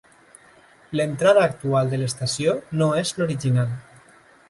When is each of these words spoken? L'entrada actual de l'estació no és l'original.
L'entrada 0.99 1.45
actual 1.49 1.93
de 1.93 2.01
l'estació 2.01 2.57
no 2.83 2.91
és 3.05 3.15
l'original. 3.21 3.81